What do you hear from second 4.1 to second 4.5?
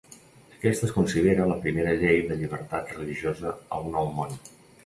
Món.